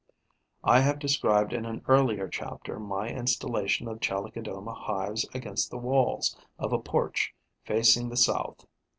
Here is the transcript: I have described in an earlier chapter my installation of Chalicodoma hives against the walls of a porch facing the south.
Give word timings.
I 0.63 0.79
have 0.79 0.97
described 0.97 1.53
in 1.53 1.63
an 1.67 1.83
earlier 1.87 2.27
chapter 2.27 2.79
my 2.79 3.07
installation 3.09 3.87
of 3.87 3.99
Chalicodoma 3.99 4.73
hives 4.73 5.27
against 5.31 5.69
the 5.69 5.77
walls 5.77 6.35
of 6.57 6.73
a 6.73 6.79
porch 6.79 7.35
facing 7.65 8.09
the 8.09 8.17
south. 8.17 8.65